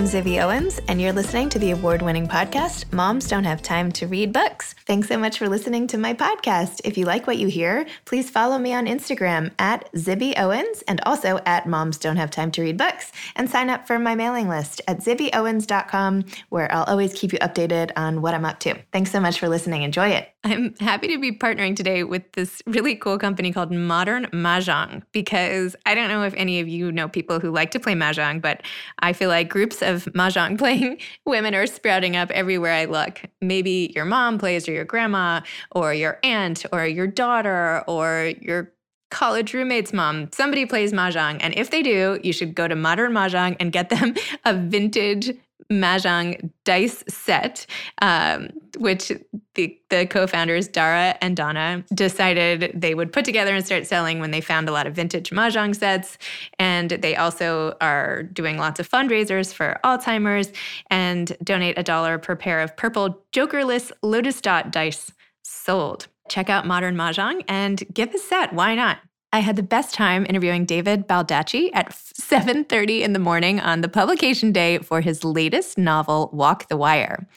[0.00, 3.92] I'm Zibby Owens, and you're listening to the award winning podcast, Moms Don't Have Time
[3.92, 4.74] to Read Books.
[4.86, 6.80] Thanks so much for listening to my podcast.
[6.84, 11.02] If you like what you hear, please follow me on Instagram at Zibby Owens and
[11.04, 14.48] also at Moms Don't Have Time to Read Books, and sign up for my mailing
[14.48, 18.78] list at zibbyowens.com, where I'll always keep you updated on what I'm up to.
[18.92, 19.82] Thanks so much for listening.
[19.82, 20.30] Enjoy it.
[20.42, 25.76] I'm happy to be partnering today with this really cool company called Modern Mahjong because
[25.84, 28.62] I don't know if any of you know people who like to play Mahjong, but
[29.00, 33.20] I feel like groups of Mahjong playing women are sprouting up everywhere I look.
[33.42, 38.72] Maybe your mom plays, or your grandma, or your aunt, or your daughter, or your
[39.10, 40.30] college roommate's mom.
[40.32, 41.38] Somebody plays Mahjong.
[41.40, 45.36] And if they do, you should go to Modern Mahjong and get them a vintage
[45.70, 47.66] Mahjong dice set,
[48.02, 49.12] um, which
[49.54, 54.20] the, the co founders, Dara and Donna, decided they would put together and start selling
[54.20, 56.18] when they found a lot of vintage Mahjong sets.
[56.58, 60.52] And they also are doing lots of fundraisers for Alzheimer's
[60.90, 65.12] and donate a dollar per pair of purple jokerless Lotus Dot dice
[65.42, 66.08] sold.
[66.28, 68.52] Check out Modern Mahjong and give a set.
[68.52, 68.98] Why not?
[69.32, 73.88] I had the best time interviewing David Baldacci at 7:30 in the morning on the
[73.88, 77.28] publication day for his latest novel Walk the Wire.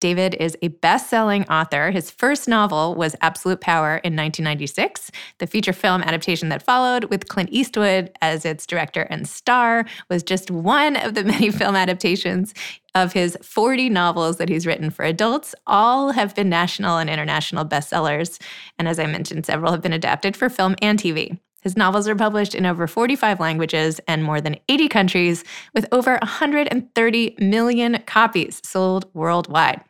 [0.00, 1.90] David is a best-selling author.
[1.90, 5.10] His first novel was Absolute Power in 1996.
[5.38, 10.22] The feature film adaptation that followed with Clint Eastwood as its director and star was
[10.22, 12.54] just one of the many film adaptations
[12.94, 15.54] of his 40 novels that he's written for adults.
[15.66, 18.40] All have been national and international bestsellers,
[18.78, 21.38] and as I mentioned, several have been adapted for film and TV.
[21.62, 26.12] His novels are published in over 45 languages and more than 80 countries, with over
[26.22, 29.82] 130 million copies sold worldwide.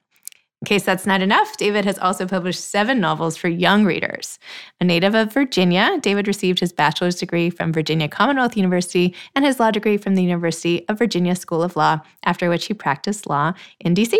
[0.62, 4.38] In case that's not enough, David has also published seven novels for young readers.
[4.78, 9.58] A native of Virginia, David received his bachelor's degree from Virginia Commonwealth University and his
[9.58, 13.54] law degree from the University of Virginia School of Law, after which he practiced law
[13.80, 14.14] in DC.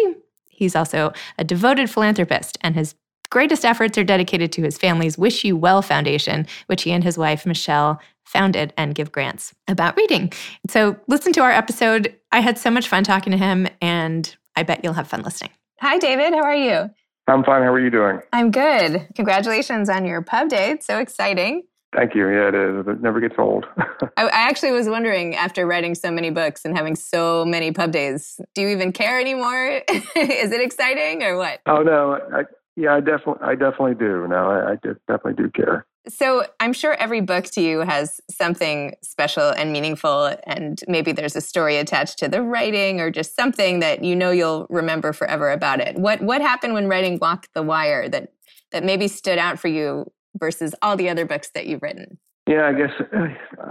[0.48, 2.94] He's also a devoted philanthropist, and his
[3.28, 7.18] greatest efforts are dedicated to his family's Wish You Well Foundation, which he and his
[7.18, 10.32] wife, Michelle, founded and give grants about reading.
[10.68, 12.14] So listen to our episode.
[12.32, 15.50] I had so much fun talking to him, and I bet you'll have fun listening.
[15.80, 16.34] Hi, David.
[16.34, 16.90] How are you?
[17.26, 17.62] I'm fine.
[17.62, 18.20] How are you doing?
[18.34, 19.08] I'm good.
[19.14, 20.72] Congratulations on your pub day.
[20.72, 21.62] It's so exciting.
[21.96, 22.28] Thank you.
[22.28, 22.86] Yeah, it is.
[22.86, 23.64] It never gets old.
[24.18, 27.92] I, I, actually was wondering after writing so many books and having so many pub
[27.92, 29.80] days, do you even care anymore?
[29.88, 31.60] is it exciting or what?
[31.64, 32.42] Oh no, I,
[32.76, 34.28] yeah, I definitely, I definitely do.
[34.28, 34.76] No, I, I
[35.08, 35.86] definitely do care.
[36.08, 41.36] So I'm sure every book to you has something special and meaningful, and maybe there's
[41.36, 45.50] a story attached to the writing or just something that you know you'll remember forever
[45.50, 45.96] about it.
[45.96, 48.32] What what happened when writing Walk the Wire that
[48.72, 52.18] that maybe stood out for you versus all the other books that you've written?
[52.46, 53.26] Yeah, I guess uh,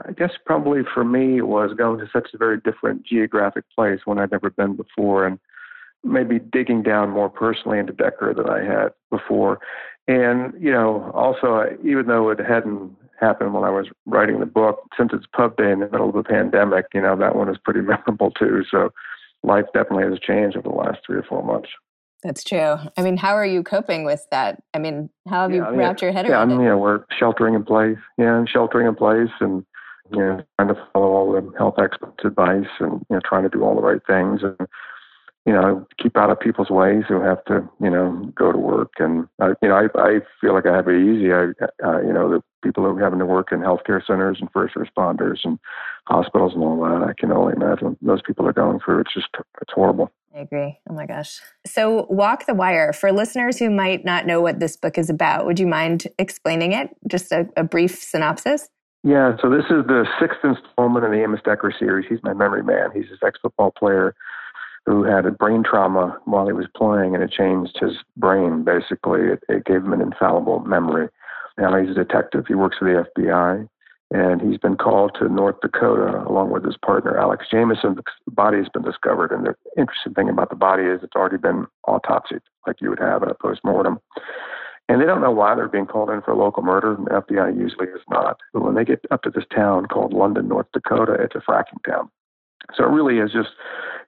[0.08, 4.02] I guess probably for me it was going to such a very different geographic place
[4.06, 5.40] when I'd never been before, and
[6.04, 9.60] maybe digging down more personally into Decker than I had before.
[10.10, 14.80] And, you know, also, even though it hadn't happened when I was writing the book,
[14.98, 17.60] since it's pub day in the middle of the pandemic, you know, that one is
[17.64, 18.64] pretty memorable too.
[18.72, 18.92] So
[19.44, 21.70] life definitely has changed over the last three or four months.
[22.24, 22.78] That's true.
[22.98, 24.64] I mean, how are you coping with that?
[24.74, 26.70] I mean, how have yeah, you wrapped your head yeah, around I mean, it?
[26.70, 28.00] Yeah, we're sheltering in place.
[28.18, 29.64] Yeah, sheltering in place and,
[30.12, 33.50] you know, trying to follow all the health experts' advice and, you know, trying to
[33.50, 34.42] do all the right things.
[34.42, 34.68] And,
[35.50, 38.92] you know, keep out of people's ways who have to, you know, go to work.
[39.00, 41.34] And, uh, you know, I, I feel like I have it easy.
[41.34, 41.46] I,
[41.84, 44.76] uh, you know, the people who are having to work in healthcare centers and first
[44.76, 45.58] responders and
[46.06, 49.00] hospitals and all that, I can only imagine those people are going through.
[49.00, 49.30] It's just,
[49.60, 50.12] it's horrible.
[50.36, 50.78] I agree.
[50.88, 51.40] Oh my gosh.
[51.66, 55.48] So, Walk the Wire, for listeners who might not know what this book is about,
[55.48, 56.96] would you mind explaining it?
[57.08, 58.70] Just a, a brief synopsis?
[59.04, 62.06] Yeah, so this is the sixth installment in the Amos Decker series.
[62.08, 62.90] He's my memory man.
[62.94, 64.14] He's this ex football player
[64.86, 68.64] who had a brain trauma while he was playing, and it changed his brain.
[68.64, 71.10] Basically, it, it gave him an infallible memory.
[71.58, 72.46] Now he's a detective.
[72.48, 73.68] He works for the FBI,
[74.12, 77.96] and he's been called to North Dakota along with his partner Alex Jamison.
[77.96, 81.38] The body has been discovered, and the interesting thing about the body is it's already
[81.38, 84.00] been autopsied, like you would have in a post-mortem.
[84.88, 86.96] And they don't know why they're being called in for a local murder.
[86.96, 88.40] And the FBI usually is not.
[88.52, 91.84] But when they get up to this town called London, North Dakota, it's a fracking
[91.88, 92.10] town.
[92.76, 93.50] So it really is just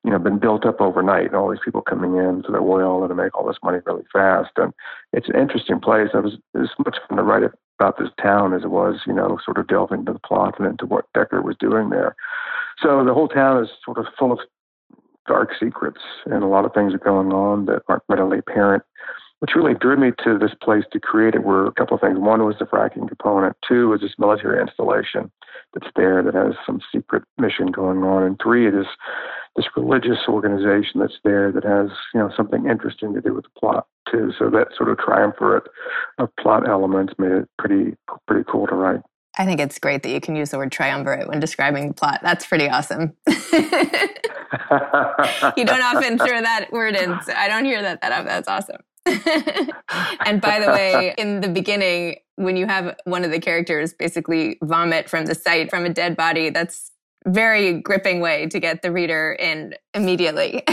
[0.03, 3.09] you know, been built up overnight and all these people coming in the oil and
[3.09, 4.51] to make all this money really fast.
[4.57, 4.73] And
[5.13, 6.09] it's an interesting place.
[6.13, 7.43] I was, it was much fun to write
[7.79, 10.67] about this town as it was, you know, sort of delving into the plot and
[10.67, 12.15] into what Decker was doing there.
[12.81, 14.39] So the whole town is sort of full of
[15.27, 18.83] dark secrets and a lot of things are going on that aren't readily apparent.
[19.39, 22.19] Which really drew me to this place to create it were a couple of things.
[22.19, 23.57] One was the fracking component.
[23.67, 25.31] Two was this military installation
[25.73, 28.21] that's there that has some secret mission going on.
[28.21, 28.85] And three, it is
[29.55, 33.59] this religious organization that's there that has you know something interesting to do with the
[33.59, 34.31] plot too.
[34.37, 35.67] So that sort of triumvirate
[36.17, 37.95] of plot elements made it pretty
[38.27, 39.01] pretty cool to write.
[39.37, 42.19] I think it's great that you can use the word triumvirate when describing the plot.
[42.21, 43.13] That's pretty awesome.
[43.27, 43.35] you
[45.65, 47.17] don't often throw that word in.
[47.23, 48.25] So I don't hear that that often.
[48.25, 48.81] That's awesome.
[50.25, 54.57] and by the way, in the beginning, when you have one of the characters basically
[54.63, 56.90] vomit from the sight from a dead body, that's
[57.25, 60.63] very gripping way to get the reader in immediately.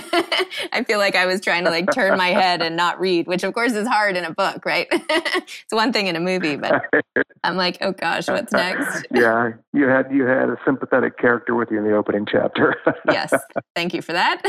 [0.73, 3.43] I feel like I was trying to like turn my head and not read, which
[3.45, 4.87] of course is hard in a book, right?
[4.93, 6.83] it's one thing in a movie, but
[7.45, 9.07] I'm like, oh gosh, what's next?
[9.11, 12.75] yeah, you had you had a sympathetic character with you in the opening chapter.
[13.11, 13.33] yes,
[13.75, 14.41] thank you for that.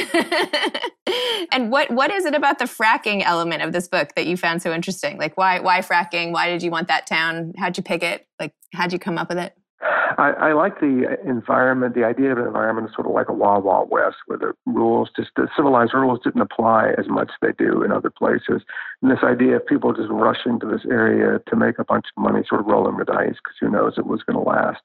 [1.51, 4.61] and what what is it about the fracking element of this book that you found
[4.61, 5.17] so interesting?
[5.17, 6.31] Like why why fracking?
[6.31, 7.53] Why did you want that town?
[7.57, 8.25] How'd you pick it?
[8.39, 9.53] Like how'd you come up with it?
[9.81, 11.95] I, I like the environment.
[11.95, 14.53] The idea of an environment is sort of like a Wild Wild West, where the
[14.65, 18.61] rules, just the civilized rules, didn't apply as much as they do in other places.
[19.01, 22.21] And this idea of people just rushing to this area to make a bunch of
[22.21, 24.81] money, sort of rolling the dice, because who knows it was going to last.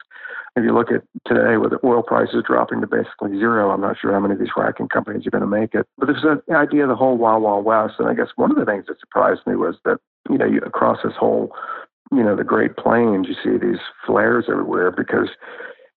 [0.57, 3.97] If you look at today, with the oil prices dropping to basically zero, I'm not
[4.01, 5.87] sure how many of these fracking companies are going to make it.
[5.99, 8.57] But there's an idea of the whole Wild Wild West, and I guess one of
[8.57, 9.99] the things that surprised me was that
[10.31, 11.53] you know you, across this whole
[12.13, 15.29] you know, the Great Plains, you see these flares everywhere because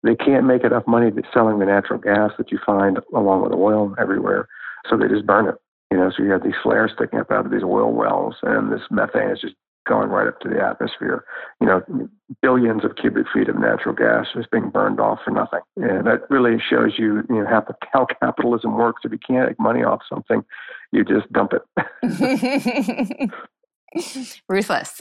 [0.03, 3.95] they can't make enough money selling the natural gas that you find along with oil
[3.99, 4.49] everywhere.
[4.89, 5.57] So they just burn it.
[5.91, 8.73] You know, so you have these flares sticking up out of these oil wells, and
[8.73, 9.55] this methane is just
[9.87, 11.25] going right up to the atmosphere.
[11.61, 12.09] You know,
[12.43, 15.61] billions of cubic feet of natural gas is being burned off for nothing.
[15.77, 19.03] And that really shows you, you know, how, how capitalism works.
[19.05, 20.45] If you can't make money off something,
[20.91, 23.31] you just dump it.
[24.49, 25.01] ruthless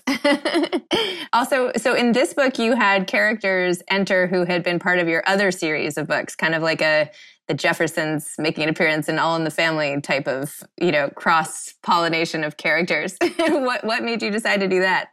[1.34, 5.24] also so in this book you had characters enter who had been part of your
[5.28, 7.10] other series of books kind of like a
[7.48, 11.74] the jeffersons making an appearance in all in the family type of you know cross
[11.84, 15.10] pollination of characters what what made you decide to do that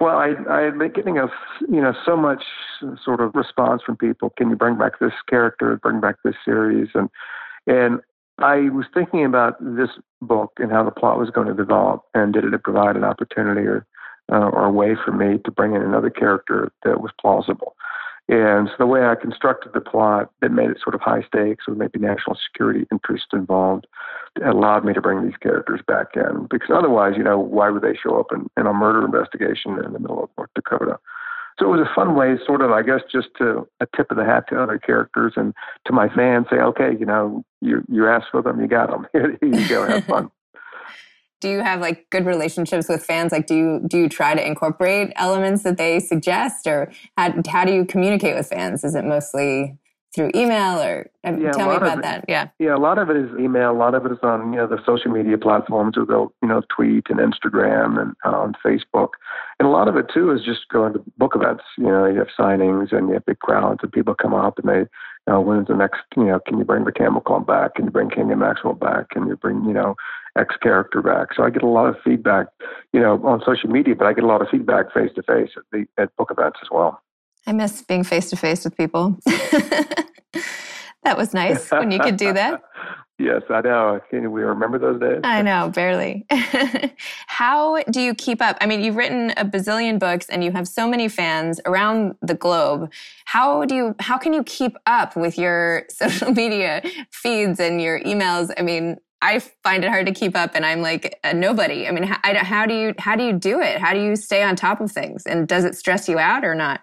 [0.00, 1.26] well, I I've been getting a
[1.68, 2.42] you know so much
[3.04, 4.30] sort of response from people.
[4.30, 5.78] Can you bring back this character?
[5.82, 6.88] Bring back this series?
[6.94, 7.10] And
[7.66, 8.00] and
[8.40, 9.90] I was thinking about this
[10.22, 13.62] book and how the plot was going to develop, and did it provide an opportunity
[13.62, 13.86] or
[14.32, 17.74] uh, or a way for me to bring in another character that was plausible?
[18.28, 21.66] And so the way I constructed the plot, that made it sort of high stakes
[21.66, 23.88] with maybe national security interest involved.
[24.44, 27.96] Allowed me to bring these characters back in because otherwise, you know, why would they
[28.00, 31.00] show up in, in a murder investigation in the middle of North Dakota?
[31.60, 34.16] So it was a fun way, sort of, I guess, just to a tip of
[34.16, 35.52] the hat to other characters and
[35.86, 39.06] to my fans, say, okay, you know, you you asked for them, you got them.
[39.12, 40.30] Here you go, have fun.
[41.40, 43.32] do you have like good relationships with fans?
[43.32, 47.64] Like, do you do you try to incorporate elements that they suggest, or how how
[47.64, 48.82] do you communicate with fans?
[48.82, 49.76] Is it mostly
[50.14, 52.24] through email or yeah, tell me about it, that.
[52.28, 52.48] Yeah.
[52.58, 54.66] Yeah a lot of it is email a lot of it is on you know
[54.66, 59.10] the social media platforms where they'll you know tweet and instagram and uh, on facebook.
[59.58, 61.64] And a lot of it too is just going to book events.
[61.78, 64.68] You know you have signings and you have big crowds and people come up and
[64.68, 64.88] they you
[65.28, 67.76] know when's the next you know can you bring the camel club back?
[67.76, 69.10] Can you bring and maxwell back?
[69.10, 69.94] Can you bring you know
[70.36, 71.28] x character back?
[71.36, 72.48] So i get a lot of feedback
[72.92, 75.50] you know on social media but i get a lot of feedback face to face
[75.56, 77.00] at the at book events as well
[77.46, 79.18] I miss being face to face with people.
[79.26, 82.62] that was nice when you could do that.
[83.18, 84.00] yes, I know.
[84.10, 85.20] Can we remember those days?
[85.24, 86.26] I know, barely.
[87.26, 88.58] How do you keep up?
[88.60, 92.34] I mean, you've written a bazillion books and you have so many fans around the
[92.34, 92.92] globe.
[93.24, 98.00] How do you how can you keep up with your social media feeds and your
[98.00, 98.50] emails?
[98.58, 101.86] I mean, I find it hard to keep up and I'm like a nobody.
[101.86, 103.78] I mean, how, how do you how do you do it?
[103.78, 105.24] How do you stay on top of things?
[105.26, 106.80] And does it stress you out or not?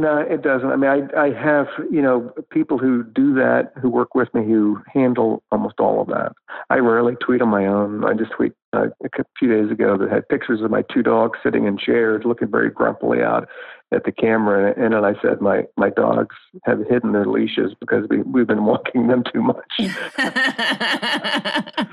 [0.00, 0.68] No, it doesn't.
[0.68, 4.44] I mean, I I have you know people who do that who work with me
[4.44, 6.32] who handle almost all of that.
[6.68, 8.04] I rarely tweet on my own.
[8.04, 11.38] I just tweet uh, a few days ago that had pictures of my two dogs
[11.44, 13.48] sitting in chairs, looking very grumpily out
[13.92, 16.34] at the camera, and then I said my my dogs
[16.64, 19.78] have hidden their leashes because we we've been walking them too much.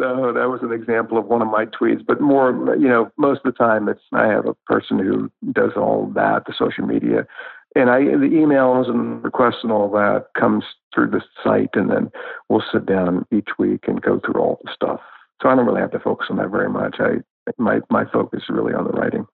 [0.00, 2.04] So that was an example of one of my tweets.
[2.06, 5.72] But more, you know, most of the time, it's I have a person who does
[5.76, 7.26] all that, the social media,
[7.74, 10.64] and I the emails and requests and all that comes
[10.94, 12.10] through the site, and then
[12.48, 15.00] we'll sit down each week and go through all the stuff.
[15.42, 16.96] So I don't really have to focus on that very much.
[16.98, 17.16] I
[17.58, 19.26] my my focus is really on the writing.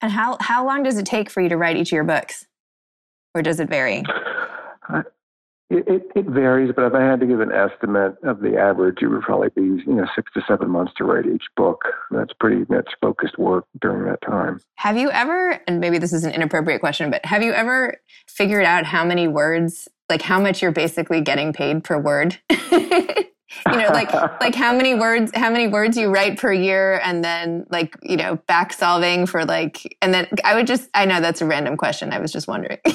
[0.00, 2.46] And how how long does it take for you to write each of your books,
[3.34, 4.02] or does it vary?
[5.68, 8.98] It, it, it, varies, but if I had to give an estimate of the average,
[9.02, 11.82] it would probably be you know six to seven months to write each book.
[12.12, 14.60] That's pretty that's focused work during that time.
[14.76, 17.96] Have you ever, and maybe this is an inappropriate question, but have you ever
[18.28, 22.38] figured out how many words like how much you're basically getting paid per word?
[23.70, 27.24] you know like like how many words how many words you write per year and
[27.24, 31.20] then like you know back solving for like and then i would just i know
[31.20, 32.12] that's a random question.
[32.12, 32.78] I was just wondering.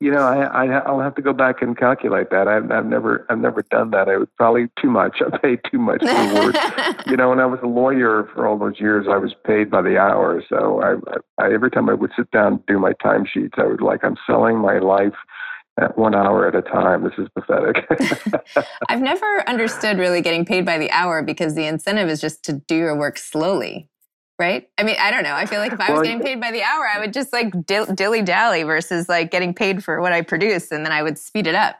[0.00, 2.46] You know I, I will have to go back and calculate that.
[2.46, 4.08] I've, I've never i've never done that.
[4.08, 5.20] I would probably too much.
[5.20, 6.56] I paid too much per word
[7.06, 9.82] you know when i was a lawyer for all those years i was paid by
[9.82, 10.42] the hour.
[10.48, 13.80] So I, I every time i would sit down and do my timesheets i would
[13.80, 15.14] like i'm selling my life
[15.80, 17.04] at one hour at a time.
[17.04, 17.86] This is pathetic.
[18.88, 22.54] I've never understood really getting paid by the hour because the incentive is just to
[22.54, 23.88] do your work slowly,
[24.38, 24.68] right?
[24.78, 25.34] I mean, I don't know.
[25.34, 27.32] I feel like if I was well, getting paid by the hour, I would just
[27.32, 31.18] like dilly dally versus like getting paid for what I produce and then I would
[31.18, 31.76] speed it up.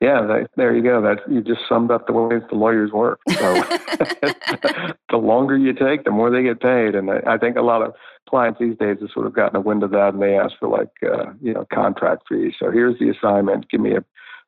[0.00, 1.00] Yeah, that, there you go.
[1.02, 3.18] That you just summed up the way the lawyers work.
[3.28, 3.36] So
[5.10, 7.82] the longer you take, the more they get paid, and I, I think a lot
[7.82, 7.94] of
[8.28, 10.68] clients these days have sort of gotten a wind of that, and they ask for
[10.68, 12.54] like uh, you know contract fees.
[12.58, 13.70] So here's the assignment.
[13.70, 14.04] Give me a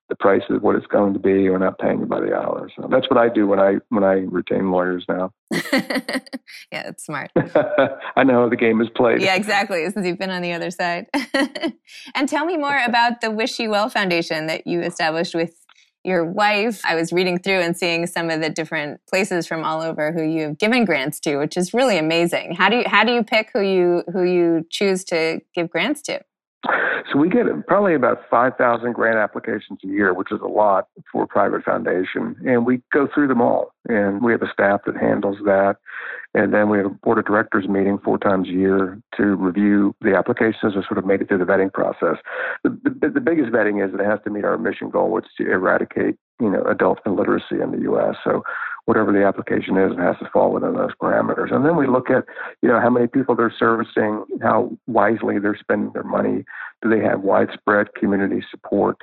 [0.08, 1.50] the price of what it's going to be.
[1.50, 2.70] We're not paying you by the hour.
[2.76, 5.32] So that's what I do when I when I retain lawyers now.
[5.72, 6.22] yeah,
[6.70, 7.30] that's smart.
[8.16, 9.20] I know how the game is played.
[9.20, 9.88] Yeah, exactly.
[9.90, 11.06] Since you've been on the other side.
[12.14, 15.65] and tell me more about the Wish You Well Foundation that you established with
[16.06, 16.80] your wife.
[16.84, 20.22] I was reading through and seeing some of the different places from all over who
[20.22, 22.54] you have given grants to, which is really amazing.
[22.54, 26.02] How do you how do you pick who you who you choose to give grants
[26.02, 26.20] to?
[27.12, 31.22] So we get probably about 5,000 grant applications a year, which is a lot for
[31.22, 32.36] a private foundation.
[32.46, 33.72] And we go through them all.
[33.88, 35.76] And we have a staff that handles that.
[36.34, 39.94] And then we have a board of directors meeting four times a year to review
[40.00, 42.16] the applications and sort of made it through the vetting process.
[42.64, 42.70] The,
[43.00, 45.30] the, the biggest vetting is that it has to meet our mission goal, which is
[45.38, 48.16] to eradicate, you know, adult illiteracy in the U.S.
[48.22, 48.42] So
[48.86, 51.52] whatever the application is, it has to fall within those parameters.
[51.52, 52.24] And then we look at,
[52.62, 56.44] you know, how many people they're servicing, how wisely they're spending their money.
[56.82, 58.98] Do they have widespread community support?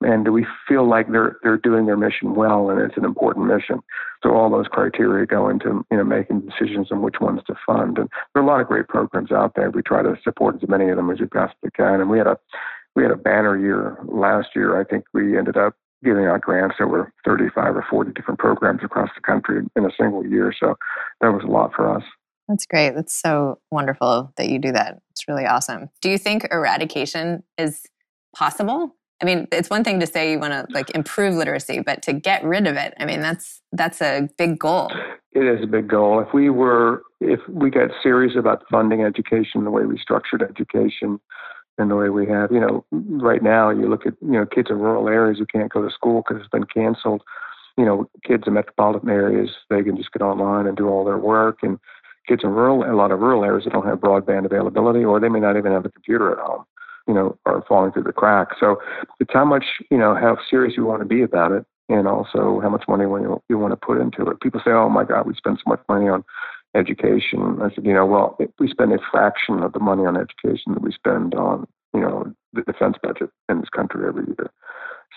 [0.00, 3.46] And do we feel like they're they're doing their mission well and it's an important
[3.46, 3.80] mission?
[4.22, 7.98] So all those criteria go into you know making decisions on which ones to fund.
[7.98, 9.70] And there are a lot of great programs out there.
[9.70, 12.00] We try to support as many of them as we possibly can.
[12.00, 12.38] And we had a
[12.94, 14.80] we had a banner year last year.
[14.80, 15.74] I think we ended up
[16.04, 20.24] giving out grants were 35 or 40 different programs across the country in a single
[20.26, 20.52] year.
[20.58, 20.76] So
[21.20, 22.02] that was a lot for us.
[22.48, 22.94] That's great.
[22.94, 25.00] That's so wonderful that you do that.
[25.10, 25.88] It's really awesome.
[26.02, 27.82] Do you think eradication is
[28.36, 28.94] possible?
[29.22, 32.12] I mean, it's one thing to say you want to like improve literacy, but to
[32.12, 34.90] get rid of it, I mean, that's that's a big goal.
[35.32, 36.20] It is a big goal.
[36.20, 41.20] If we were if we got serious about funding education the way we structured education,
[41.78, 42.52] in the way we have.
[42.52, 45.72] You know, right now you look at you know kids in rural areas who can't
[45.72, 47.22] go to school because it's been canceled.
[47.76, 51.18] You know, kids in metropolitan areas they can just get online and do all their
[51.18, 51.78] work, and
[52.28, 55.28] kids in rural a lot of rural areas that don't have broadband availability, or they
[55.28, 56.64] may not even have a computer at home.
[57.06, 58.56] You know, are falling through the cracks.
[58.58, 58.80] So
[59.20, 62.60] it's how much you know how serious you want to be about it, and also
[62.62, 64.40] how much money you, you want to put into it.
[64.40, 66.24] People say, "Oh my God, we spend so much money on
[66.74, 67.58] education.
[67.62, 70.82] I said, you know, well, we spend a fraction of the money on education that
[70.82, 74.50] we spend on, you know, the defense budget in this country every year.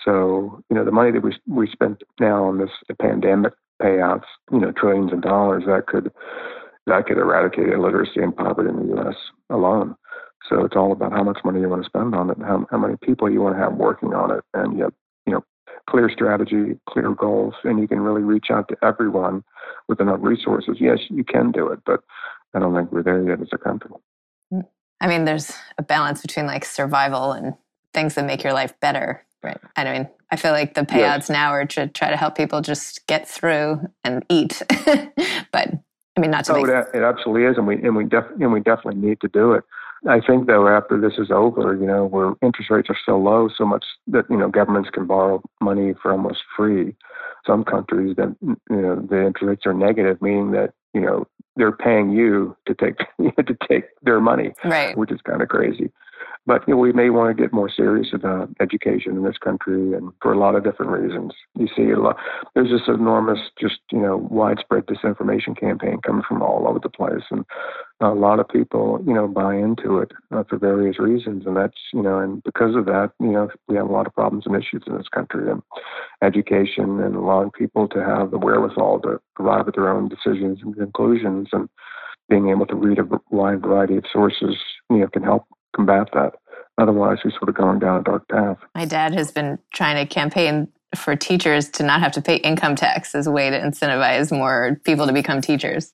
[0.04, 4.60] So, you know, the money that we we spend now on this pandemic payouts, you
[4.60, 6.12] know, trillions of dollars that could
[6.86, 9.16] that could eradicate illiteracy and poverty in the U.S.
[9.50, 9.96] alone.
[10.48, 12.66] So it's all about how much money you want to spend on it, and how
[12.70, 14.92] how many people you want to have working on it, and yet,
[15.26, 15.44] you know,
[15.90, 19.42] clear strategy, clear goals, and you can really reach out to everyone
[19.88, 20.76] with enough resources.
[20.80, 22.00] Yes, you can do it, but
[22.54, 23.90] I don't think we're there yet as a country.
[24.52, 24.66] Mm.
[25.00, 27.54] I mean, there's a balance between like survival and
[27.94, 29.58] things that make your life better, right?
[29.76, 31.30] I mean, I feel like the payouts yes.
[31.30, 34.62] now are to try to help people just get through and eat,
[35.52, 35.72] but
[36.16, 36.54] I mean, not to.
[36.54, 36.68] Oh, make...
[36.68, 39.52] it, it absolutely is, and we and we def- and we definitely need to do
[39.52, 39.64] it.
[40.06, 43.48] I think though after this is over, you know, where interest rates are so low,
[43.56, 46.94] so much that you know governments can borrow money for almost free.
[47.46, 51.26] Some countries that you know the interest rates are negative, meaning that you know
[51.56, 52.98] they're paying you to take
[53.46, 54.96] to take their money, right?
[54.96, 55.90] Which is kind of crazy.
[56.46, 59.92] But you know, we may want to get more serious about education in this country,
[59.94, 61.32] and for a lot of different reasons.
[61.58, 62.16] You see, a lot,
[62.54, 67.24] there's this enormous, just you know, widespread disinformation campaign coming from all over the place,
[67.30, 67.44] and
[68.00, 71.78] a lot of people, you know, buy into it uh, for various reasons, and that's
[71.92, 74.56] you know, and because of that, you know, we have a lot of problems and
[74.56, 75.62] issues in this country, and
[76.22, 80.76] education, and allowing people to have the wherewithal to arrive at their own decisions and
[80.76, 81.68] conclusions, and
[82.28, 84.56] being able to read a wide variety of sources,
[84.90, 86.34] you know, can help combat that.
[86.78, 88.58] Otherwise, we're sort of going down a dark path.
[88.74, 92.76] My dad has been trying to campaign for teachers to not have to pay income
[92.76, 95.92] tax as a way to incentivize more people to become teachers.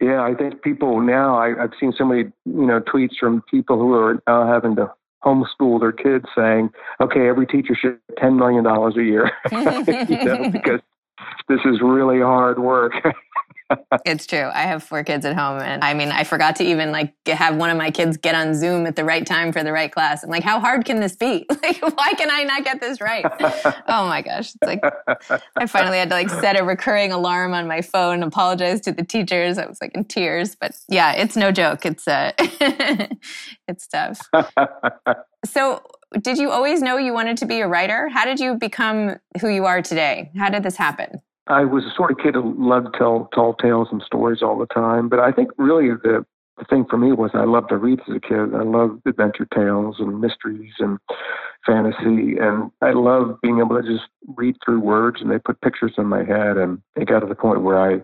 [0.00, 3.78] Yeah, I think people now, I, have seen so many, you know, tweets from people
[3.78, 4.92] who are now having to
[5.24, 6.70] homeschool their kids saying,
[7.00, 9.32] okay, every teacher should $10 million a year,
[10.08, 10.80] you know, because
[11.48, 12.92] this is really hard work.
[14.04, 14.50] it's true.
[14.52, 17.56] I have four kids at home, and I mean, I forgot to even like have
[17.56, 20.24] one of my kids get on Zoom at the right time for the right class.
[20.24, 21.46] I'm like, how hard can this be?
[21.60, 23.24] Like, why can I not get this right?
[23.88, 24.54] oh my gosh!
[24.54, 24.80] It's like
[25.56, 29.04] I finally had to like set a recurring alarm on my phone, apologize to the
[29.04, 29.58] teachers.
[29.58, 31.84] I was like in tears, but yeah, it's no joke.
[31.84, 32.32] It's uh,
[33.68, 34.20] it's tough.
[35.44, 35.82] so,
[36.22, 38.08] did you always know you wanted to be a writer?
[38.08, 40.30] How did you become who you are today?
[40.36, 41.20] How did this happen?
[41.48, 44.66] I was the sort of kid who loved tell tall tales and stories all the
[44.66, 45.08] time.
[45.08, 46.24] But I think really the
[46.58, 48.54] the thing for me was I loved to read as a kid.
[48.54, 50.98] I loved adventure tales and mysteries and
[51.64, 55.92] fantasy, and I loved being able to just read through words and they put pictures
[55.96, 56.56] in my head.
[56.56, 58.00] And it got to the point where I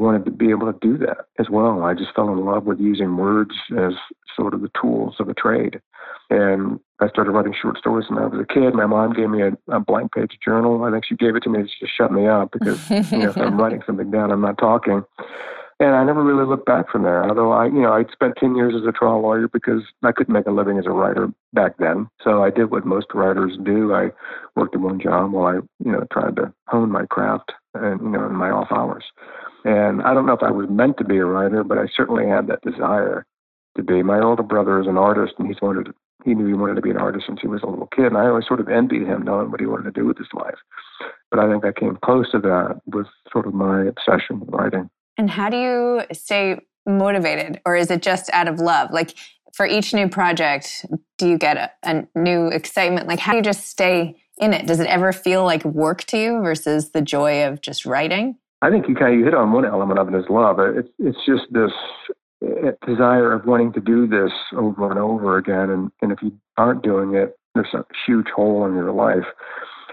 [0.00, 1.82] wanted to be able to do that as well.
[1.82, 3.92] I just fell in love with using words as
[4.34, 5.80] sort of the tools of a trade.
[6.30, 8.74] And I started writing short stories when I was a kid.
[8.74, 10.84] My mom gave me a, a blank page journal.
[10.84, 13.30] I think she gave it to me to just shut me up because you know,
[13.30, 15.04] if I'm writing something down, I'm not talking.
[15.80, 17.26] And I never really looked back from there.
[17.26, 20.32] Although I, you know, I'd spent 10 years as a trial lawyer because I couldn't
[20.32, 22.08] make a living as a writer back then.
[22.22, 23.94] So I did what most writers do.
[23.94, 24.10] I
[24.56, 25.54] worked at one job while I,
[25.84, 29.04] you know, tried to hone my craft and, you know, in my off hours.
[29.64, 32.26] And I don't know if I was meant to be a writer, but I certainly
[32.26, 33.26] had that desire
[33.76, 34.02] to be.
[34.02, 36.82] My older brother is an artist, and he's wanted to, he knew he wanted to
[36.82, 39.06] be an artist since he was a little kid, and I always sort of envied
[39.06, 40.58] him knowing what he wanted to do with his life.
[41.30, 44.90] But I think I came close to that with sort of my obsession with writing.
[45.16, 48.90] And how do you stay motivated, or is it just out of love?
[48.90, 49.14] Like
[49.52, 50.86] for each new project,
[51.18, 53.06] do you get a, a new excitement?
[53.06, 54.66] Like how do you just stay in it?
[54.66, 58.36] Does it ever feel like work to you versus the joy of just writing?
[58.62, 60.58] I think you kind of hit on one element of it is love.
[60.60, 61.72] It's it's just this
[62.44, 66.32] uh, desire of wanting to do this over and over again, and and if you
[66.56, 69.26] aren't doing it, there's a huge hole in your life.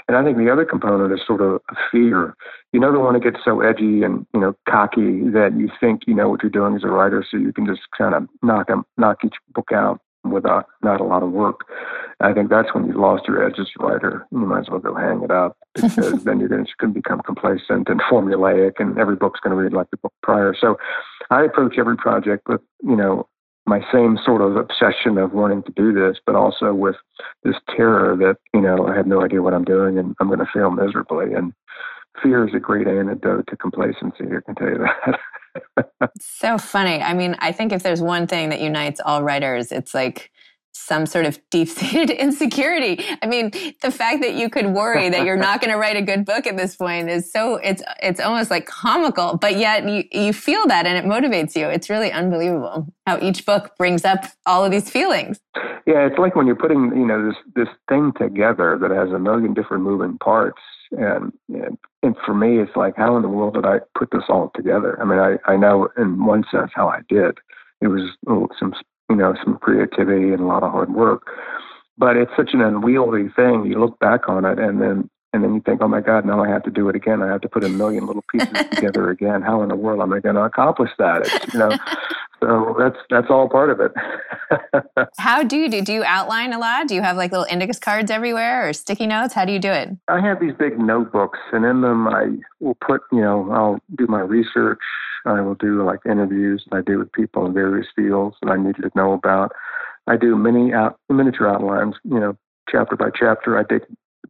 [0.10, 2.34] And I think the other component is sort of fear.
[2.72, 6.14] You never want to get so edgy and you know cocky that you think you
[6.14, 8.86] know what you're doing as a writer, so you can just kind of knock them,
[8.98, 10.02] knock each book out
[10.32, 11.62] without not a lot of work.
[12.20, 14.26] I think that's when you've lost your edge as a writer.
[14.32, 17.90] You might as well go hang it up because then you're going to become complacent
[17.90, 20.56] and formulaic, and every book's going to read like the book prior.
[20.60, 20.78] So
[21.30, 23.28] I approach every project with you know
[23.68, 26.96] my same sort of obsession of wanting to do this, but also with
[27.44, 30.40] this terror that you know I have no idea what I'm doing and I'm going
[30.40, 31.34] to fail miserably.
[31.34, 31.54] And
[32.24, 34.26] fear is a great antidote to complacency.
[34.26, 35.20] I can tell you that.
[36.20, 37.02] so funny.
[37.02, 40.32] I mean, I think if there's one thing that unites all writers, it's like
[40.78, 43.04] some sort of deep seated insecurity.
[43.22, 46.02] I mean, the fact that you could worry that you're not going to write a
[46.02, 50.04] good book at this point is so it's it's almost like comical, but yet you
[50.12, 51.68] you feel that and it motivates you.
[51.68, 55.40] It's really unbelievable how each book brings up all of these feelings.
[55.86, 59.20] Yeah, it's like when you're putting, you know, this this thing together that has a
[59.20, 63.56] million different moving parts and, and and for me it's like how in the world
[63.56, 65.00] did I put this all together?
[65.02, 67.38] I mean, I I know in one sense how I did.
[67.82, 68.74] It was oh, some
[69.10, 71.28] you know, some creativity and a lot of hard work.
[71.98, 73.66] But it's such an unwieldy thing.
[73.66, 76.44] You look back on it and then and then you think, oh my God, now
[76.44, 77.22] I have to do it again.
[77.22, 79.42] I have to put a million little pieces together again.
[79.42, 81.28] How in the world am I going to accomplish that?
[81.28, 81.78] It's, you know,
[82.40, 83.92] so that's that's all part of it.
[85.18, 85.82] How do you do?
[85.82, 86.88] Do you outline a lot?
[86.88, 89.34] Do you have like little index cards everywhere or sticky notes?
[89.34, 89.90] How do you do it?
[90.08, 92.28] I have these big notebooks, and in them I
[92.60, 94.82] will put, you know, I'll do my research.
[95.26, 98.58] I will do like interviews that I do with people in various fields that I
[98.58, 99.52] need to know about.
[100.08, 102.38] I do mini out, miniature outlines, you know,
[102.70, 103.58] chapter by chapter.
[103.58, 103.84] I take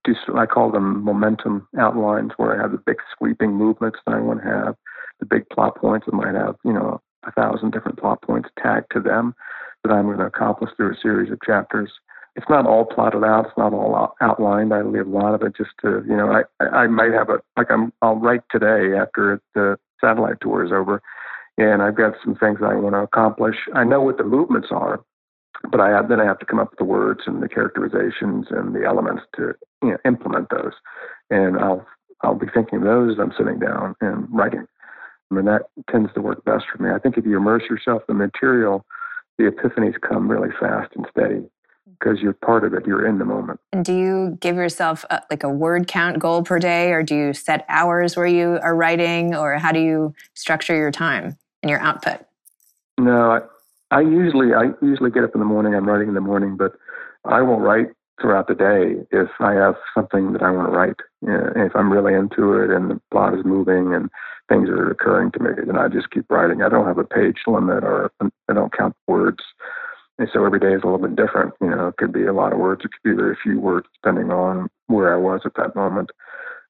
[0.04, 4.20] do I call them momentum outlines, where I have the big sweeping movements that I
[4.20, 4.76] want to have,
[5.20, 8.92] the big plot points that might have, you know, a thousand different plot points tagged
[8.92, 9.36] to them
[9.84, 11.92] that I'm going to accomplish through a series of chapters.
[12.36, 13.48] It's not all plotted out.
[13.48, 14.74] It's not all outlined.
[14.74, 17.40] I leave a lot of it just to, you know, I, I might have a,
[17.58, 21.02] like I'm, I'll write today after the satellite tour is over
[21.58, 23.56] and I've got some things I want to accomplish.
[23.74, 25.02] I know what the movements are,
[25.72, 28.48] but I have, then I have to come up with the words and the characterizations
[28.52, 30.74] and the elements to you know, implement those.
[31.30, 31.86] And I'll
[32.22, 34.66] I'll be thinking of those as I'm sitting down and writing.
[35.30, 36.90] I mean, that tends to work best for me.
[36.90, 38.86] I think if you immerse yourself in the material,
[39.38, 41.50] the epiphanies come really fast and steady
[42.00, 42.86] because you're part of it.
[42.86, 43.60] You're in the moment.
[43.74, 47.16] And do you give yourself a, like a word count goal per day, or do
[47.16, 51.70] you set hours where you are writing, or how do you structure your time and
[51.70, 52.26] your output?
[52.98, 55.76] No, I, I usually I usually get up in the morning.
[55.76, 56.74] I'm writing in the morning, but
[57.26, 57.88] I will write
[58.20, 60.96] throughout the day if I have something that I want to write.
[61.22, 64.10] if I'm really into it and the plot is moving and
[64.50, 66.62] things that are occurring to me, and I just keep writing.
[66.62, 69.44] I don't have a page limit or I don't count words.
[70.20, 71.54] And so every day is a little bit different.
[71.62, 73.88] You know, it could be a lot of words, it could be very few words,
[74.02, 76.10] depending on where I was at that moment.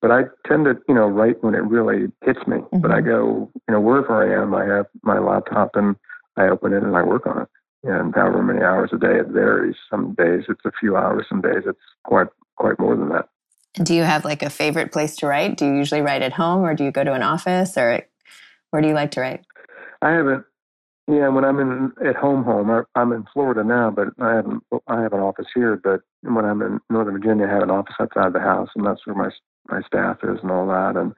[0.02, 2.58] But I tend to, you know, write when it really hits me.
[2.58, 2.80] Mm-hmm.
[2.80, 3.10] But I mm-hmm.
[3.10, 5.96] go, you know, wherever I am, I have my laptop and
[6.36, 7.48] I open it and I work on it.
[7.84, 9.76] And however many hours a day, it varies.
[9.90, 13.30] Some days it's a few hours, some days it's quite quite more than that.
[13.84, 15.58] Do you have like a favorite place to write?
[15.58, 18.02] Do you usually write at home or do you go to an office or
[18.72, 19.46] where do you like to write?
[20.02, 20.46] I haven't
[21.10, 24.46] yeah, when I'm in at home, home, I'm in Florida now, but I have
[24.88, 25.80] I have an office here.
[25.82, 29.08] But when I'm in Northern Virginia, I have an office outside the house, and that's
[29.08, 29.30] where my
[29.70, 30.98] my staff is and all that.
[30.98, 31.14] And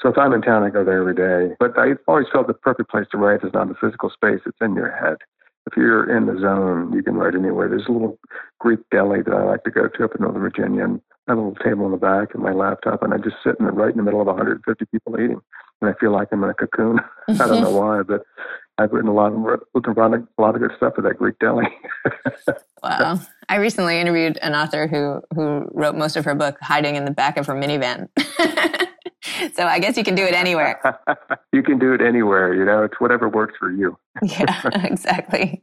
[0.00, 1.54] so if I'm in town, I go there every day.
[1.60, 4.56] But I always felt the perfect place to write is not the physical space; it's
[4.62, 5.18] in your head.
[5.66, 7.68] If you're in the zone, you can write anywhere.
[7.68, 8.18] There's a little
[8.60, 11.38] Greek deli that I like to go to up in Northern Virginia, and I have
[11.38, 13.72] a little table in the back and my laptop, and I just sit in the,
[13.72, 15.40] right in the middle of 150 people eating,
[15.80, 17.00] and I feel like I'm in a cocoon.
[17.28, 18.24] I don't know why, but
[18.76, 21.66] I've written a lot of written a lot of good stuff at that Greek deli.
[22.82, 23.20] wow!
[23.48, 27.10] I recently interviewed an author who who wrote most of her book hiding in the
[27.10, 28.08] back of her minivan.
[29.54, 30.80] So I guess you can do it anywhere.
[31.52, 32.54] you can do it anywhere.
[32.54, 33.96] You know, it's whatever works for you.
[34.22, 35.62] yeah, exactly.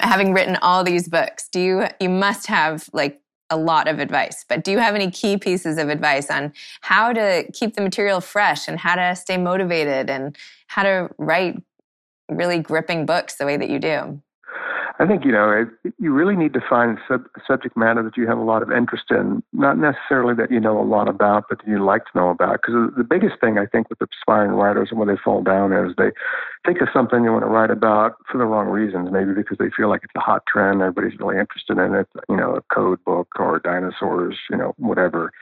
[0.00, 4.44] Having written all these books, do you you must have like a lot of advice,
[4.48, 8.20] but do you have any key pieces of advice on how to keep the material
[8.20, 10.36] fresh and how to stay motivated and
[10.66, 11.62] how to write
[12.30, 14.20] really gripping books the way that you do?
[15.00, 18.28] I think you know it, you really need to find sub- subject matter that you
[18.28, 21.58] have a lot of interest in, not necessarily that you know a lot about, but
[21.58, 22.60] that you like to know about.
[22.62, 25.94] Because the biggest thing I think with aspiring writers and where they fall down is
[25.98, 26.12] they
[26.64, 29.10] think of something they want to write about for the wrong reasons.
[29.10, 32.08] Maybe because they feel like it's a hot trend, everybody's really interested in it.
[32.28, 35.32] You know, a code book or dinosaurs, you know, whatever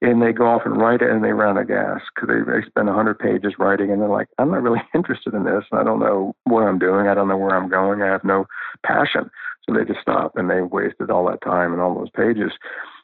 [0.00, 2.52] and they go off and write it and they run out of gas because they,
[2.52, 5.64] they spend 100 pages writing and they're like, I'm not really interested in this.
[5.72, 7.08] I don't know what I'm doing.
[7.08, 8.02] I don't know where I'm going.
[8.02, 8.46] I have no
[8.84, 9.30] passion.
[9.66, 12.52] So they just stop and they wasted all that time and all those pages.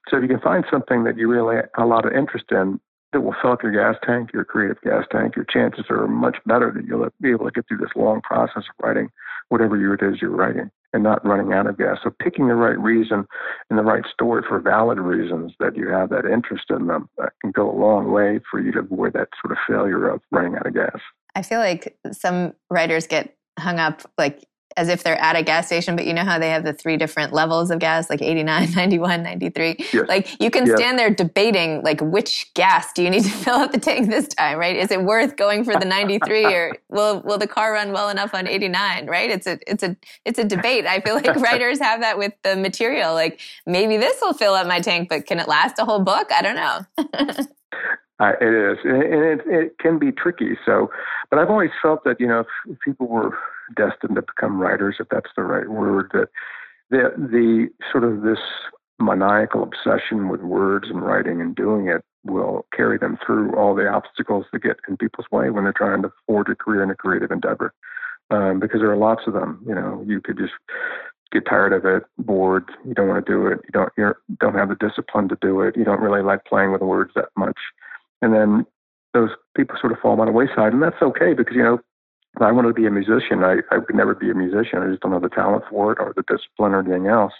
[0.08, 2.80] So if you can find something that you really have a lot of interest in
[3.12, 6.36] that will fill up your gas tank, your creative gas tank, your chances are much
[6.46, 9.08] better that you'll be able to get through this long process of writing
[9.48, 11.98] whatever it is you're writing and not running out of gas.
[12.02, 13.26] So picking the right reason
[13.68, 17.32] and the right story for valid reasons that you have that interest in them that
[17.40, 20.54] can go a long way for you to avoid that sort of failure of running
[20.54, 21.00] out of gas.
[21.34, 24.44] I feel like some writers get hung up like
[24.76, 26.96] as if they're at a gas station, but you know how they have the three
[26.96, 29.76] different levels of gas, like 89, 91, 93.
[29.78, 30.08] Yes.
[30.08, 30.76] Like you can yes.
[30.76, 34.28] stand there debating like which gas do you need to fill up the tank this
[34.28, 34.76] time, right?
[34.76, 38.34] Is it worth going for the 93 or will will the car run well enough
[38.34, 39.30] on 89, right?
[39.30, 40.86] It's a it's a it's a debate.
[40.86, 43.14] I feel like writers have that with the material.
[43.14, 46.30] Like maybe this will fill up my tank, but can it last a whole book?
[46.32, 47.46] I don't know.
[48.20, 50.56] Uh, it is, and it, it, can be tricky.
[50.64, 50.88] So,
[51.30, 53.36] but I've always felt that you know, if, if people were
[53.76, 56.28] destined to become writers, if that's the right word, that
[56.90, 58.38] the the sort of this
[58.98, 63.88] maniacal obsession with words and writing and doing it will carry them through all the
[63.88, 66.94] obstacles that get in people's way when they're trying to forge a career in a
[66.94, 67.74] creative endeavor.
[68.30, 69.62] Um, because there are lots of them.
[69.66, 70.54] You know, you could just
[71.30, 72.70] get tired of it, bored.
[72.86, 73.60] You don't want to do it.
[73.64, 75.76] You don't you don't have the discipline to do it.
[75.76, 77.58] You don't really like playing with words that much
[78.24, 78.66] and then
[79.12, 81.78] those people sort of fall by the wayside, and that's okay because you know
[82.40, 83.44] I wanted to be a musician.
[83.44, 84.80] I, I could never be a musician.
[84.80, 87.32] I just don't have the talent for it or the discipline or anything else.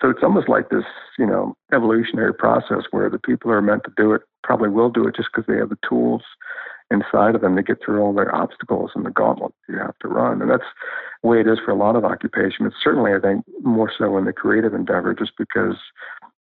[0.00, 0.84] So it's almost like this,
[1.18, 4.90] you know, evolutionary process where the people who are meant to do it probably will
[4.90, 6.22] do it just because they have the tools
[6.90, 10.08] inside of them to get through all their obstacles and the gauntlet you have to
[10.08, 10.42] run.
[10.42, 10.64] And that's
[11.22, 12.70] the way it is for a lot of occupation.
[12.82, 15.76] Certainly, I think, more so in the creative endeavor, just because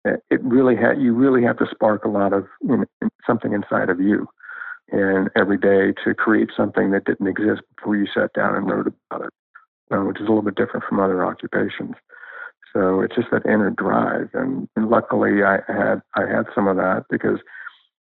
[0.05, 3.89] it really ha- you really have to spark a lot of you know, something inside
[3.89, 4.27] of you
[4.91, 8.87] and every day to create something that didn't exist before you sat down and wrote
[8.87, 9.33] about it,
[9.91, 11.95] uh, which is a little bit different from other occupations.
[12.73, 16.75] So it's just that inner drive, and, and luckily I had I had some of
[16.75, 17.39] that because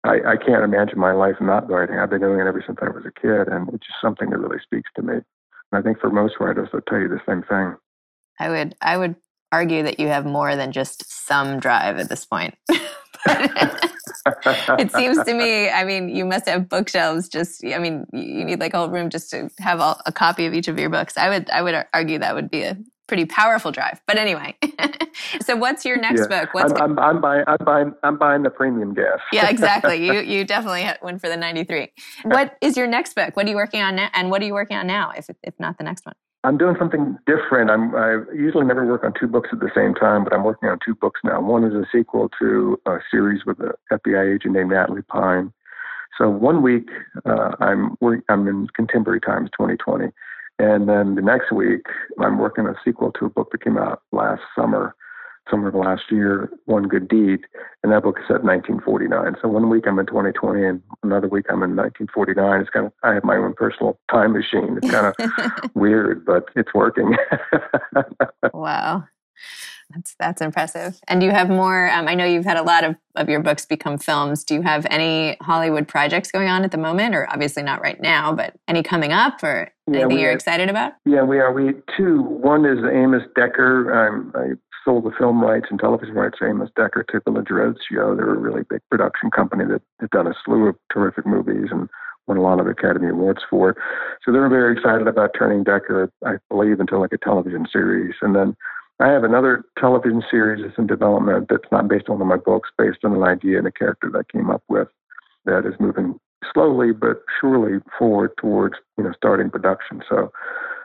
[0.04, 1.98] I, I can't imagine my life not writing.
[1.98, 4.39] I've been doing it ever since I was a kid, and it's just something that
[4.39, 5.13] really speaks to me.
[5.13, 5.24] And
[5.74, 7.76] I think for most writers, they'll tell you the same thing.
[8.39, 9.15] I would I would
[9.52, 12.56] argue that you have more than just some drive at this point.
[14.25, 18.59] it seems to me, I mean, you must have bookshelves just, I mean, you need
[18.59, 21.17] like a whole room just to have all, a copy of each of your books.
[21.17, 24.01] I would, I would argue that would be a pretty powerful drive.
[24.07, 24.55] But anyway,
[25.41, 26.41] so what's your next yeah.
[26.41, 26.53] book?
[26.53, 29.19] What's I'm, I'm, I'm, buying, I'm buying, I'm buying the premium gas.
[29.31, 30.05] yeah, exactly.
[30.05, 31.91] You, you definitely went for the 93.
[32.23, 33.36] What is your next book?
[33.36, 34.09] What are you working on now?
[34.13, 36.15] And what are you working on now, if, if not the next one?
[36.43, 37.71] I'm doing something different.
[37.71, 40.67] I'm, I usually never work on two books at the same time, but I'm working
[40.67, 41.39] on two books now.
[41.41, 45.53] One is a sequel to a series with an FBI agent named Atlee Pine.
[46.17, 46.89] So one week
[47.25, 47.97] uh, I'm
[48.29, 50.12] I'm in Contemporary Times 2020,
[50.60, 51.86] And then the next week,
[52.19, 54.95] I'm working a sequel to a book that came out last summer,
[55.49, 57.41] summer of last year, One Good Deed.
[57.84, 59.36] And that book is set in 1949.
[59.41, 62.62] So one week I'm in 2020 and another week I'm in 1949.
[62.62, 64.79] It's kind of, I have my own personal time machine.
[64.82, 67.15] It's kind of weird, but it's working.
[68.53, 69.03] wow.
[69.93, 70.99] That's that's impressive.
[71.08, 71.89] And do you have more?
[71.91, 74.43] Um, I know you've had a lot of, of your books become films.
[74.43, 78.01] Do you have any Hollywood projects going on at the moment, or obviously not right
[78.01, 80.93] now, but any coming up, or yeah, anything you're excited about?
[81.06, 81.51] Yeah, we are.
[81.51, 82.21] We two.
[82.21, 84.08] One is Amos Decker.
[84.08, 84.53] Um, I
[84.84, 88.15] sold the film rights and television rights to Amos Decker to Roadshow.
[88.15, 91.89] They're a really big production company that has done a slew of terrific movies and
[92.28, 93.76] won a lot of Academy Awards for.
[94.24, 98.15] So they're very excited about turning Decker, I believe, into like a television series.
[98.22, 98.56] And then
[99.00, 102.43] I have another television series that's in development that's not based on one of my
[102.43, 104.88] books, based on an idea and a character that I came up with
[105.46, 106.19] that is moving
[106.54, 110.02] slowly but surely forward towards, you know, starting production.
[110.10, 110.32] So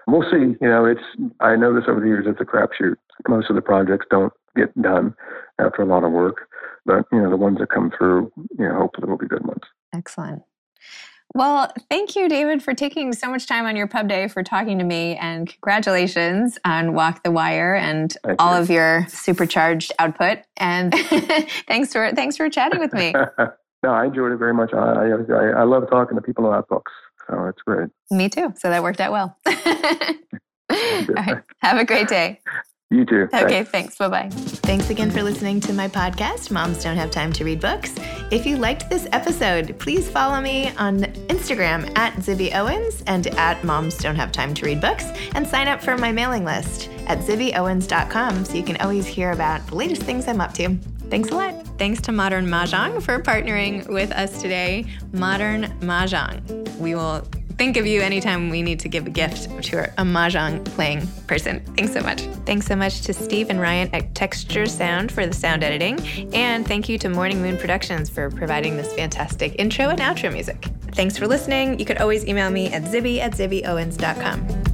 [0.07, 0.57] we'll see.
[0.61, 2.97] You know, it's I know this over the years it's a crapshoot.
[3.27, 5.15] Most of the projects don't get done
[5.59, 6.49] after a lot of work.
[6.85, 9.63] But, you know, the ones that come through, you know, hopefully will be good ones.
[9.93, 10.43] Excellent.
[11.35, 14.79] Well, thank you, David, for taking so much time on your pub day for talking
[14.79, 18.63] to me, and congratulations on Walk the Wire and thank all you.
[18.63, 20.39] of your supercharged output.
[20.57, 20.95] And
[21.69, 23.13] thanks for thanks for chatting with me.
[23.83, 24.73] no, I enjoyed it very much.
[24.73, 26.93] I, I, I love talking to people about books,
[27.29, 27.91] so it's great.
[28.11, 28.55] Me too.
[28.57, 29.37] So that worked out well.
[29.47, 31.43] all right.
[31.59, 32.41] Have a great day.
[32.91, 33.29] You too.
[33.35, 33.71] Okay, thanks.
[33.71, 33.99] thanks.
[33.99, 34.29] Bye bye.
[34.31, 37.95] Thanks again for listening to my podcast, Moms Don't Have Time to Read Books.
[38.31, 43.63] If you liked this episode, please follow me on Instagram at Zibby Owens and at
[43.63, 47.19] Moms Don't Have Time to Read Books and sign up for my mailing list at
[47.19, 50.75] zibbyowens.com so you can always hear about the latest things I'm up to.
[51.11, 51.67] Thanks a lot.
[51.79, 54.87] Thanks to Modern Mahjong for partnering with us today.
[55.13, 56.79] Modern Mahjong.
[56.79, 57.27] We will
[57.59, 61.61] think of you anytime we need to give a gift to a mahjong playing person.
[61.77, 62.23] Thanks so much.
[62.47, 65.99] Thanks so much to Steve and Ryan at Texture Sound for the sound editing.
[66.33, 70.69] And thank you to Morning Moon Productions for providing this fantastic intro and outro music.
[70.93, 71.79] Thanks for listening.
[71.79, 74.68] You could always email me at zibby at zibbyowens.com.